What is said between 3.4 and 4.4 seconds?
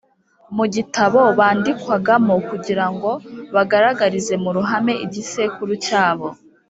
bagaragarize